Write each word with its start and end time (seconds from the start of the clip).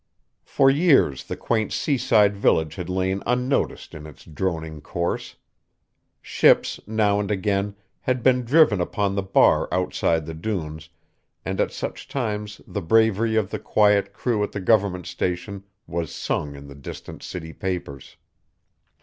For 0.45 0.67
years 0.67 1.25
the 1.25 1.35
quaint 1.37 1.71
seaside 1.71 2.35
village 2.35 2.73
had 2.73 2.89
lain 2.89 3.21
unnoticed 3.27 3.93
in 3.93 4.07
its 4.07 4.25
droning 4.25 4.81
course. 4.81 5.35
Ships, 6.23 6.79
now 6.87 7.19
and 7.19 7.29
again, 7.29 7.75
had 7.99 8.23
been 8.23 8.43
driven 8.43 8.81
upon 8.81 9.13
the 9.13 9.21
bar 9.21 9.69
outside 9.71 10.25
the 10.25 10.33
dunes, 10.33 10.89
and 11.45 11.61
at 11.61 11.71
such 11.71 12.07
times 12.07 12.61
the 12.65 12.81
bravery 12.81 13.35
of 13.35 13.51
the 13.51 13.59
quiet 13.59 14.11
crew 14.11 14.41
at 14.43 14.53
the 14.53 14.59
Government 14.59 15.05
Station 15.05 15.65
was 15.85 16.11
sung 16.11 16.55
in 16.55 16.65
the 16.67 16.73
distant 16.73 17.21
city 17.21 17.53
papers. 17.53 18.15